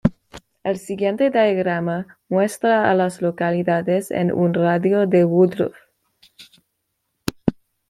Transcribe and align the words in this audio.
El 0.63 0.79
siguiente 0.79 1.29
diagrama 1.29 2.17
muestra 2.27 2.89
a 2.89 2.95
las 2.95 3.21
localidades 3.21 4.09
en 4.09 4.31
un 4.31 4.51
radio 4.55 5.01
de 5.01 5.17
de 5.19 5.25
Woodruff. 5.25 5.77